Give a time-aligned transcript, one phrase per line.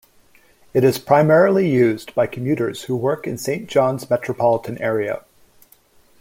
[0.73, 5.23] It is primarily used by commuters who work in the Saint John's metropolitan area.